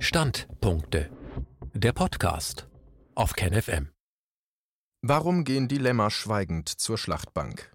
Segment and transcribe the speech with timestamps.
[0.00, 1.10] Standpunkte.
[1.74, 2.68] Der Podcast
[3.16, 3.90] auf KenFM.
[5.02, 7.72] Warum gehen die Lämmer schweigend zur Schlachtbank?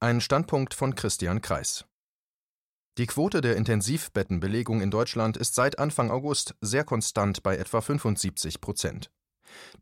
[0.00, 1.84] Ein Standpunkt von Christian Kreis.
[2.96, 8.62] Die Quote der Intensivbettenbelegung in Deutschland ist seit Anfang August sehr konstant bei etwa 75
[8.62, 9.10] Prozent.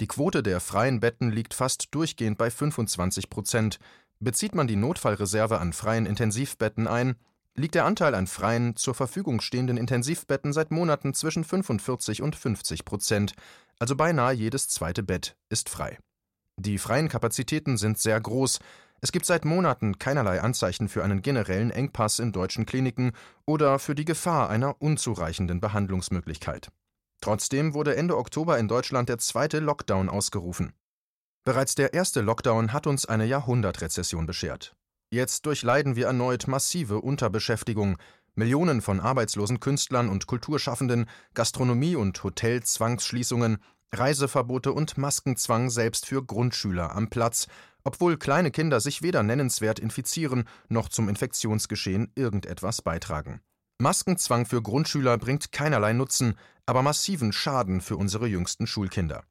[0.00, 3.78] Die Quote der freien Betten liegt fast durchgehend bei 25 Prozent.
[4.18, 7.14] Bezieht man die Notfallreserve an freien Intensivbetten ein,
[7.56, 12.84] liegt der Anteil an freien, zur Verfügung stehenden Intensivbetten seit Monaten zwischen 45 und 50
[12.84, 13.34] Prozent,
[13.78, 15.98] also beinahe jedes zweite Bett ist frei.
[16.58, 18.58] Die freien Kapazitäten sind sehr groß.
[19.00, 23.12] Es gibt seit Monaten keinerlei Anzeichen für einen generellen Engpass in deutschen Kliniken
[23.46, 26.68] oder für die Gefahr einer unzureichenden Behandlungsmöglichkeit.
[27.22, 30.72] Trotzdem wurde Ende Oktober in Deutschland der zweite Lockdown ausgerufen.
[31.44, 34.74] Bereits der erste Lockdown hat uns eine Jahrhundertrezession beschert.
[35.12, 37.98] Jetzt durchleiden wir erneut massive Unterbeschäftigung,
[38.36, 43.58] Millionen von arbeitslosen Künstlern und Kulturschaffenden, Gastronomie- und Hotelzwangsschließungen,
[43.92, 47.48] Reiseverbote und Maskenzwang selbst für Grundschüler am Platz,
[47.82, 53.40] obwohl kleine Kinder sich weder nennenswert infizieren noch zum Infektionsgeschehen irgendetwas beitragen.
[53.78, 59.24] Maskenzwang für Grundschüler bringt keinerlei Nutzen, aber massiven Schaden für unsere jüngsten Schulkinder.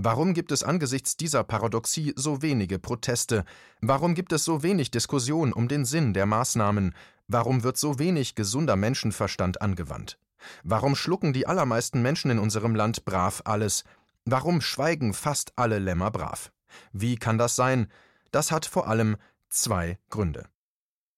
[0.00, 3.44] Warum gibt es angesichts dieser Paradoxie so wenige Proteste?
[3.80, 6.94] Warum gibt es so wenig Diskussion um den Sinn der Maßnahmen?
[7.26, 10.16] Warum wird so wenig gesunder Menschenverstand angewandt?
[10.62, 13.82] Warum schlucken die allermeisten Menschen in unserem Land brav alles?
[14.24, 16.52] Warum schweigen fast alle Lämmer brav?
[16.92, 17.88] Wie kann das sein?
[18.30, 19.16] Das hat vor allem
[19.48, 20.44] zwei Gründe.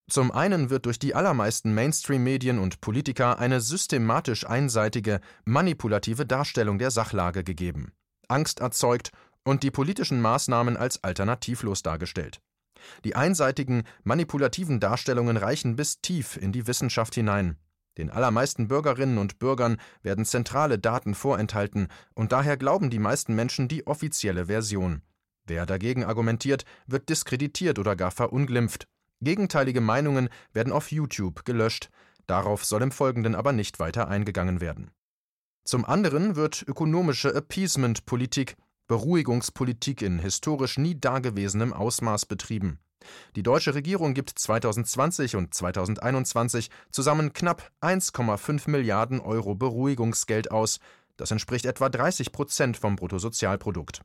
[0.09, 6.89] Zum einen wird durch die allermeisten Mainstream-Medien und Politiker eine systematisch einseitige, manipulative Darstellung der
[6.89, 7.93] Sachlage gegeben.
[8.31, 9.11] Angst erzeugt
[9.43, 12.41] und die politischen Maßnahmen als alternativlos dargestellt.
[13.03, 17.57] Die einseitigen, manipulativen Darstellungen reichen bis tief in die Wissenschaft hinein.
[17.97, 23.67] Den allermeisten Bürgerinnen und Bürgern werden zentrale Daten vorenthalten, und daher glauben die meisten Menschen
[23.67, 25.01] die offizielle Version.
[25.45, 28.87] Wer dagegen argumentiert, wird diskreditiert oder gar verunglimpft.
[29.19, 31.89] Gegenteilige Meinungen werden auf YouTube gelöscht.
[32.27, 34.91] Darauf soll im Folgenden aber nicht weiter eingegangen werden.
[35.63, 38.55] Zum anderen wird ökonomische Appeasement-Politik,
[38.87, 42.79] Beruhigungspolitik in historisch nie dagewesenem Ausmaß betrieben.
[43.35, 50.79] Die deutsche Regierung gibt 2020 und 2021 zusammen knapp 1,5 Milliarden Euro Beruhigungsgeld aus.
[51.17, 54.01] Das entspricht etwa 30 Prozent vom Bruttosozialprodukt.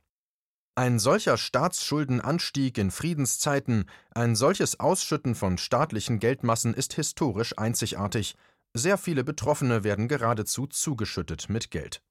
[0.78, 8.36] Ein solcher Staatsschuldenanstieg in Friedenszeiten, ein solches Ausschütten von staatlichen Geldmassen ist historisch einzigartig.
[8.74, 12.02] Sehr viele Betroffene werden geradezu zugeschüttet mit Geld.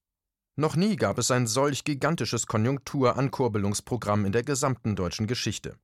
[0.58, 5.78] Noch nie gab es ein solch gigantisches Konjunkturankurbelungsprogramm in der gesamten deutschen Geschichte.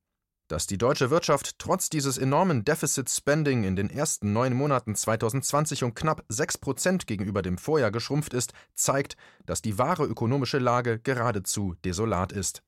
[0.48, 5.84] Dass die deutsche Wirtschaft trotz dieses enormen Deficit Spending in den ersten neun Monaten 2020
[5.84, 9.16] um knapp 6 Prozent gegenüber dem Vorjahr geschrumpft ist, zeigt,
[9.46, 12.62] dass die wahre ökonomische Lage geradezu desolat ist.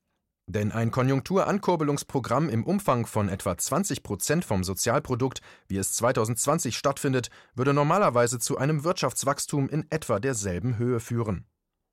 [0.47, 7.29] Denn ein Konjunkturankurbelungsprogramm im Umfang von etwa 20 Prozent vom Sozialprodukt, wie es 2020 stattfindet,
[7.55, 11.45] würde normalerweise zu einem Wirtschaftswachstum in etwa derselben Höhe führen.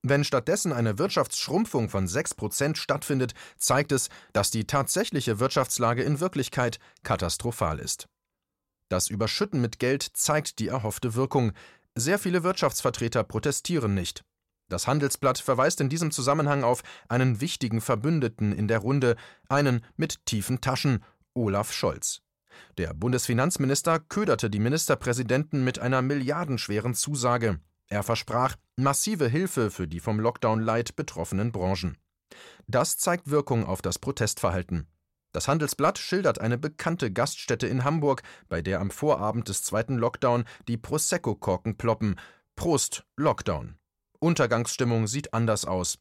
[0.03, 6.21] Wenn stattdessen eine Wirtschaftsschrumpfung von 6 Prozent stattfindet, zeigt es, dass die tatsächliche Wirtschaftslage in
[6.21, 8.09] Wirklichkeit katastrophal ist.
[8.89, 11.53] Das Überschütten mit Geld zeigt die erhoffte Wirkung.
[11.95, 14.25] Sehr viele Wirtschaftsvertreter protestieren nicht.
[14.73, 19.17] Das Handelsblatt verweist in diesem Zusammenhang auf einen wichtigen Verbündeten in der Runde,
[19.51, 22.23] einen mit tiefen Taschen, Olaf Scholz.
[22.79, 27.61] Der Bundesfinanzminister köderte die Ministerpräsidenten mit einer milliardenschweren Zusage.
[27.89, 31.99] Er versprach massive Hilfe für die vom Lockdown-Light betroffenen Branchen.
[32.67, 34.87] Das zeigt Wirkung auf das Protestverhalten.
[35.33, 40.45] Das Handelsblatt schildert eine bekannte Gaststätte in Hamburg, bei der am Vorabend des zweiten Lockdown
[40.67, 42.19] die Prosecco-Korken ploppen.
[42.57, 43.77] Prost, Lockdown.
[44.23, 45.99] Untergangsstimmung sieht anders aus.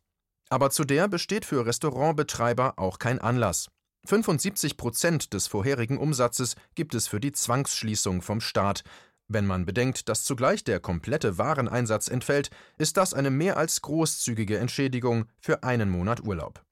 [0.50, 3.70] Aber zu der besteht für Restaurantbetreiber auch kein Anlass.
[4.06, 8.84] 75 Prozent des vorherigen Umsatzes gibt es für die Zwangsschließung vom Staat.
[9.28, 14.58] Wenn man bedenkt, dass zugleich der komplette Wareneinsatz entfällt, ist das eine mehr als großzügige
[14.58, 16.64] Entschädigung für einen Monat Urlaub.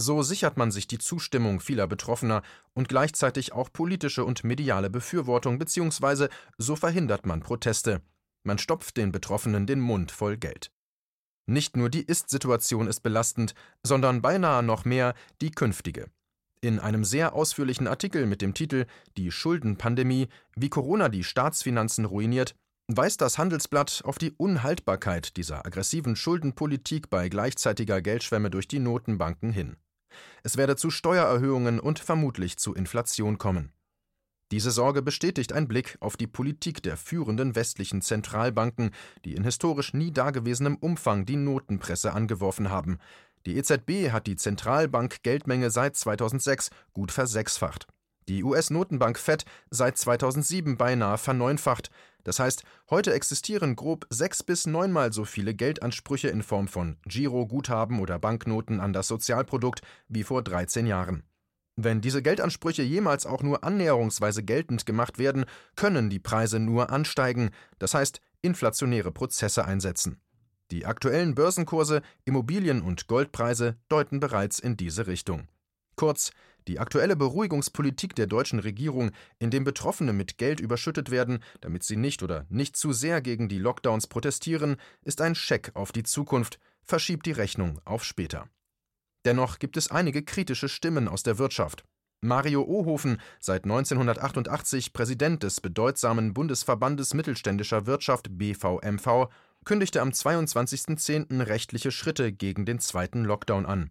[0.00, 5.58] So sichert man sich die Zustimmung vieler Betroffener und gleichzeitig auch politische und mediale Befürwortung,
[5.58, 8.00] beziehungsweise so verhindert man Proteste.
[8.44, 10.70] Man stopft den Betroffenen den Mund voll Geld.
[11.48, 16.10] Nicht nur die Ist-Situation ist belastend, sondern beinahe noch mehr die künftige.
[16.60, 18.84] In einem sehr ausführlichen Artikel mit dem Titel
[19.16, 22.54] Die Schuldenpandemie, wie Corona die Staatsfinanzen ruiniert,
[22.88, 29.50] weist das Handelsblatt auf die Unhaltbarkeit dieser aggressiven Schuldenpolitik bei gleichzeitiger Geldschwemme durch die Notenbanken
[29.50, 29.76] hin.
[30.42, 33.72] Es werde zu Steuererhöhungen und vermutlich zu Inflation kommen.
[34.50, 38.92] Diese Sorge bestätigt ein Blick auf die Politik der führenden westlichen Zentralbanken,
[39.24, 42.98] die in historisch nie dagewesenem Umfang die Notenpresse angeworfen haben.
[43.44, 47.86] Die EZB hat die Zentralbank-Geldmenge seit 2006 gut versechsfacht.
[48.28, 51.90] Die US-Notenbank Fed seit 2007 beinahe verneunfacht.
[52.24, 58.00] Das heißt, heute existieren grob sechs bis neunmal so viele Geldansprüche in Form von Giroguthaben
[58.00, 61.22] oder Banknoten an das Sozialprodukt wie vor 13 Jahren.
[61.80, 65.44] Wenn diese Geldansprüche jemals auch nur annäherungsweise geltend gemacht werden,
[65.76, 70.20] können die Preise nur ansteigen, das heißt inflationäre Prozesse einsetzen.
[70.72, 75.46] Die aktuellen Börsenkurse, Immobilien- und Goldpreise deuten bereits in diese Richtung.
[75.94, 76.32] Kurz,
[76.66, 82.24] die aktuelle Beruhigungspolitik der deutschen Regierung, indem Betroffene mit Geld überschüttet werden, damit sie nicht
[82.24, 87.24] oder nicht zu sehr gegen die Lockdowns protestieren, ist ein Scheck auf die Zukunft, verschiebt
[87.24, 88.48] die Rechnung auf später.
[89.28, 91.84] Dennoch gibt es einige kritische Stimmen aus der Wirtschaft.
[92.22, 99.28] Mario Ohofen, seit 1988 Präsident des bedeutsamen Bundesverbandes mittelständischer Wirtschaft BVMV,
[99.66, 101.46] kündigte am 22.10.
[101.46, 103.90] rechtliche Schritte gegen den zweiten Lockdown an.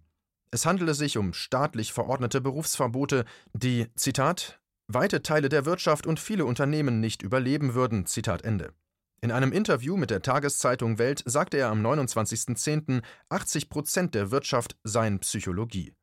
[0.49, 3.23] Es handele sich um staatlich verordnete Berufsverbote,
[3.53, 8.73] die, Zitat, weite Teile der Wirtschaft und viele Unternehmen nicht überleben würden, Zitat Ende.
[9.19, 14.77] In einem Interview mit der Tageszeitung Welt sagte er am 29.10., 80 Prozent der Wirtschaft
[14.83, 15.93] seien Psychologie.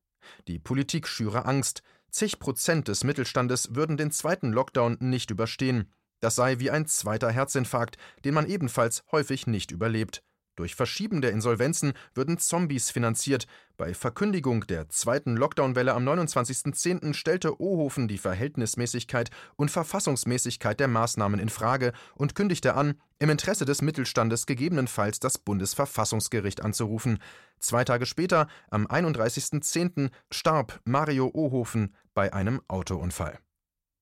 [0.49, 5.93] Die Politik schüre Angst, zig Prozent des Mittelstandes würden den zweiten Lockdown nicht überstehen.
[6.19, 10.25] Das sei wie ein zweiter Herzinfarkt, den man ebenfalls häufig nicht überlebt.
[10.56, 13.46] Durch Verschieben der Insolvenzen würden Zombies finanziert.
[13.76, 17.12] Bei Verkündigung der zweiten Lockdown-Welle am 29.10.
[17.14, 23.64] stellte Ohofen die Verhältnismäßigkeit und Verfassungsmäßigkeit der Maßnahmen in Frage und kündigte an, im Interesse
[23.64, 27.18] des Mittelstandes gegebenenfalls das Bundesverfassungsgericht anzurufen.
[27.58, 33.38] Zwei Tage später, am 31.10., starb Mario Ohofen bei einem Autounfall.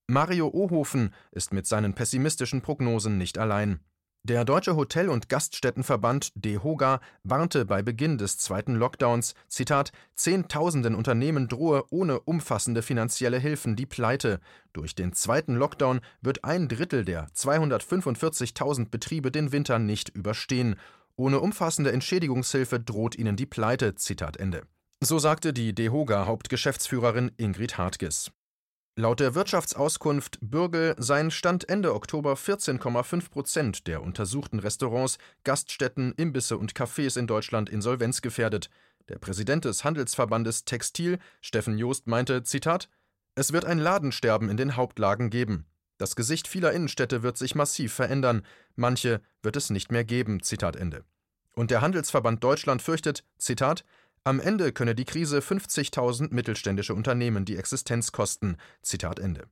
[0.06, 3.80] Mario Ohofen ist mit seinen pessimistischen Prognosen nicht allein.
[4.24, 11.48] Der Deutsche Hotel- und Gaststättenverband DEHOGA warnte bei Beginn des zweiten Lockdowns, Zitat, Zehntausenden Unternehmen
[11.48, 14.38] drohe ohne umfassende finanzielle Hilfen die Pleite.
[14.72, 20.76] Durch den zweiten Lockdown wird ein Drittel der 245.000 Betriebe den Winter nicht überstehen.
[21.16, 23.92] Ohne umfassende Entschädigungshilfe droht ihnen die Pleite.
[25.00, 28.30] So sagte die DEHOGA-Hauptgeschäftsführerin Ingrid Hartges.
[28.94, 36.58] Laut der Wirtschaftsauskunft Bürgel seien Stand Ende Oktober 14,5 Prozent der untersuchten Restaurants, Gaststätten, Imbisse
[36.58, 38.68] und Cafés in Deutschland insolvenzgefährdet.
[39.08, 42.90] Der Präsident des Handelsverbandes Textil, Steffen Joost, meinte: Zitat:
[43.34, 45.64] Es wird ein Ladensterben in den Hauptlagen geben.
[45.96, 48.42] Das Gesicht vieler Innenstädte wird sich massiv verändern.
[48.76, 50.42] Manche wird es nicht mehr geben.
[50.42, 51.02] Zitat Ende.
[51.54, 53.86] Und der Handelsverband Deutschland fürchtet: Zitat:
[54.24, 58.56] am Ende könne die Krise 50.000 mittelständische Unternehmen die Existenz kosten.
[58.82, 59.48] Zitat Ende.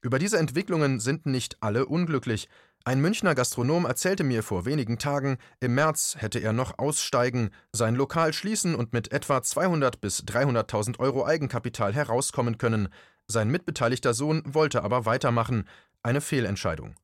[0.00, 2.48] Über diese Entwicklungen sind nicht alle unglücklich.
[2.84, 7.96] Ein Münchner Gastronom erzählte mir vor wenigen Tagen, im März hätte er noch aussteigen, sein
[7.96, 12.88] Lokal schließen und mit etwa 200 bis 300.000 Euro Eigenkapital herauskommen können.
[13.26, 15.68] Sein mitbeteiligter Sohn wollte aber weitermachen.
[16.02, 16.94] Eine Fehlentscheidung.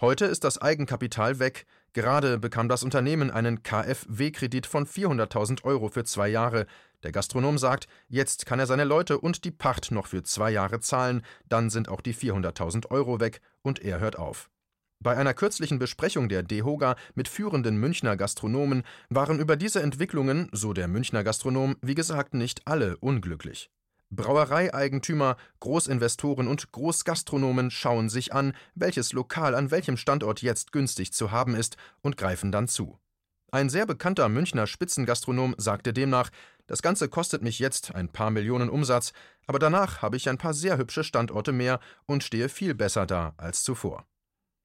[0.00, 1.64] Heute ist das Eigenkapital weg.
[1.92, 6.66] Gerade bekam das Unternehmen einen KfW-Kredit von 400.000 Euro für zwei Jahre.
[7.02, 10.80] Der Gastronom sagt, jetzt kann er seine Leute und die Pacht noch für zwei Jahre
[10.80, 14.50] zahlen, dann sind auch die 400.000 Euro weg und er hört auf.
[15.02, 20.74] Bei einer kürzlichen Besprechung der DEHOGA mit führenden Münchner Gastronomen waren über diese Entwicklungen, so
[20.74, 23.70] der Münchner Gastronom, wie gesagt nicht alle unglücklich.
[24.10, 31.30] Brauereieigentümer, Großinvestoren und Großgastronomen schauen sich an, welches Lokal an welchem Standort jetzt günstig zu
[31.30, 32.98] haben ist und greifen dann zu.
[33.52, 36.30] Ein sehr bekannter Münchner Spitzengastronom sagte demnach,
[36.66, 39.12] das Ganze kostet mich jetzt ein paar Millionen Umsatz,
[39.46, 43.34] aber danach habe ich ein paar sehr hübsche Standorte mehr und stehe viel besser da
[43.36, 44.06] als zuvor.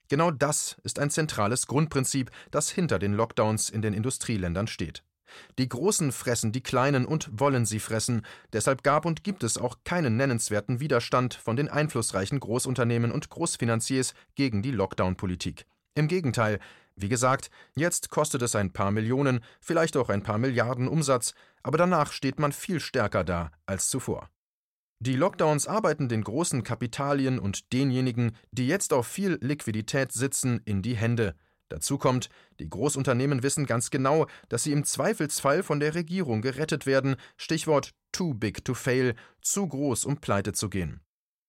[0.08, 5.04] Genau das ist ein zentrales Grundprinzip, das hinter den Lockdowns in den Industrieländern steht.
[5.58, 9.78] Die Großen fressen die Kleinen und wollen sie fressen, deshalb gab und gibt es auch
[9.84, 15.66] keinen nennenswerten Widerstand von den einflussreichen Großunternehmen und Großfinanziers gegen die Lockdown-Politik.
[15.96, 16.60] Im Gegenteil,
[16.96, 21.78] wie gesagt, jetzt kostet es ein paar Millionen, vielleicht auch ein paar Milliarden Umsatz, aber
[21.78, 24.30] danach steht man viel stärker da als zuvor.
[25.00, 30.82] Die Lockdowns arbeiten den großen Kapitalien und denjenigen, die jetzt auf viel Liquidität sitzen, in
[30.82, 31.36] die Hände.
[31.70, 32.30] Dazu kommt,
[32.60, 37.94] die Großunternehmen wissen ganz genau, dass sie im Zweifelsfall von der Regierung gerettet werden, Stichwort
[38.12, 41.02] too big to fail, zu groß, um pleite zu gehen.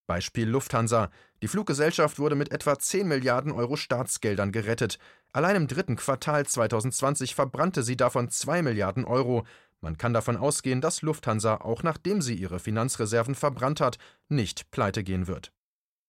[0.06, 1.11] Beispiel Lufthansa.
[1.42, 4.99] Die Fluggesellschaft wurde mit etwa 10 Milliarden Euro Staatsgeldern gerettet.
[5.32, 9.44] Allein im dritten Quartal 2020 verbrannte sie davon 2 Milliarden Euro.
[9.80, 15.04] Man kann davon ausgehen, dass Lufthansa, auch nachdem sie ihre Finanzreserven verbrannt hat, nicht pleite
[15.04, 15.52] gehen wird.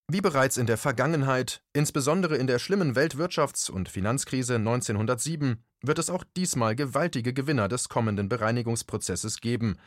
[0.09, 6.09] Wie bereits in der Vergangenheit, insbesondere in der schlimmen Weltwirtschafts- und Finanzkrise 1907, wird es
[6.09, 9.77] auch diesmal gewaltige Gewinner des kommenden Bereinigungsprozesses geben.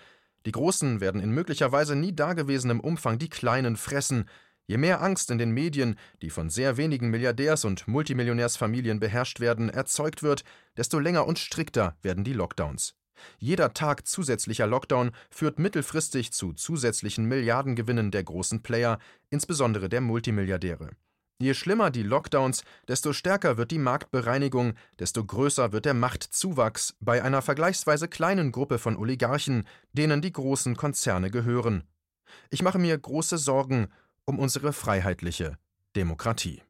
[0.44, 4.28] Die Großen werden in möglicherweise nie dagewesenem Umfang die Kleinen fressen.
[4.66, 9.70] Je mehr Angst in den Medien, die von sehr wenigen Milliardärs- und Multimillionärsfamilien beherrscht werden,
[9.70, 10.44] erzeugt wird,
[10.76, 12.94] desto länger und strikter werden die Lockdowns.
[13.38, 18.98] Jeder Tag zusätzlicher Lockdown führt mittelfristig zu zusätzlichen Milliardengewinnen der großen Player,
[19.30, 20.90] insbesondere der Multimilliardäre.
[21.40, 27.22] Je schlimmer die Lockdowns, desto stärker wird die Marktbereinigung, desto größer wird der Machtzuwachs bei
[27.24, 31.84] einer vergleichsweise kleinen Gruppe von Oligarchen, denen die großen Konzerne gehören.
[32.50, 33.88] Ich mache mir große Sorgen
[34.26, 35.56] um unsere freiheitliche
[35.96, 36.62] Demokratie.